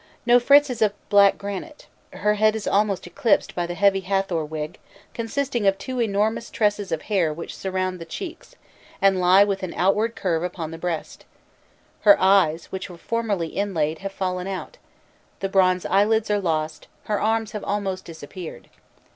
[0.25, 4.79] Nofrît's is of black granite: her head is almost eclipsed by the heavy Hâthor wig,
[5.13, 8.55] consisting of two enormous tresses of hair which surround the cheeks,
[8.99, 11.23] and lie with an outward curve upon the breast;
[11.99, 14.77] her eyes, which were formerly inlaid, have fallen out,
[15.39, 18.71] the bronze eyelids are lost, her arms have almost disappeared.